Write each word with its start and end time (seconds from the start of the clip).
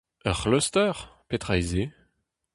Ur 0.29 0.35
c'hluster, 0.39 0.93
petra 1.27 1.53
eo 1.57 1.67
se? 1.71 1.83